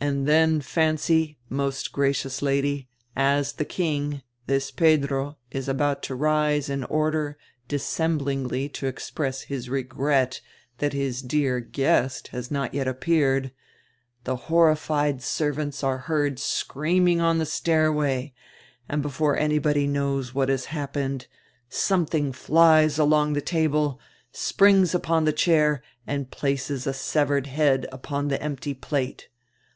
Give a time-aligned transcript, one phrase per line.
[0.00, 6.68] "And dien, fancy, most gracious Lady, as die king, this Pedro, is about to rise
[6.68, 10.40] in order dissemblingly to express his regret
[10.80, 13.52] diat his 'dear guest' has not yet appealed,
[14.24, 18.34] die horrified servants are heard screaming on die stairway,
[18.88, 21.28] and before anybody knows what has happened,
[21.70, 24.00] somediing flies along die table,
[24.32, 29.28] springs upon die chair, and places a severed head upon die empty plate.